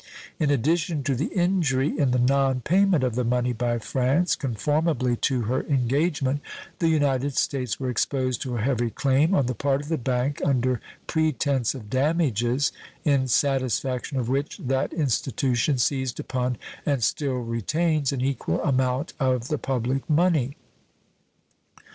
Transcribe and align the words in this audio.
In 0.39 0.49
addition 0.49 1.03
to 1.03 1.13
the 1.13 1.27
injury 1.27 1.99
in 1.99 2.09
the 2.09 2.17
nonpayment 2.17 3.03
of 3.03 3.13
the 3.13 3.23
money 3.23 3.53
by 3.53 3.77
France, 3.77 4.35
conformably 4.35 5.15
to 5.17 5.41
her 5.43 5.61
engagement, 5.67 6.41
the 6.79 6.87
United 6.87 7.35
States 7.37 7.79
were 7.79 7.87
exposed 7.87 8.41
to 8.41 8.57
a 8.57 8.61
heavy 8.61 8.89
claim 8.89 9.35
on 9.35 9.45
the 9.45 9.53
part 9.53 9.79
of 9.79 9.89
the 9.89 9.99
bank 9.99 10.41
under 10.43 10.81
pretense 11.05 11.75
of 11.75 11.87
damages, 11.91 12.71
in 13.05 13.27
satisfaction 13.27 14.17
of 14.17 14.27
which 14.27 14.57
that 14.57 14.91
institution 14.91 15.77
seized 15.77 16.19
upon 16.19 16.57
and 16.83 17.03
still 17.03 17.35
retains 17.37 18.11
an 18.11 18.21
equal 18.21 18.59
amount 18.63 19.13
of 19.19 19.49
the 19.49 19.59
public 19.59 20.09
money. 20.09 20.57